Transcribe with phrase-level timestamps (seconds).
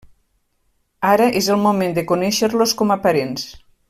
[1.09, 3.45] Ara és el moment de conèixer-los com a parents.